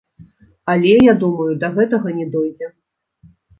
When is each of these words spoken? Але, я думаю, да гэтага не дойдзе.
Але, 0.73 0.93
я 1.11 1.15
думаю, 1.25 1.47
да 1.65 1.71
гэтага 1.77 2.17
не 2.23 2.27
дойдзе. 2.39 2.73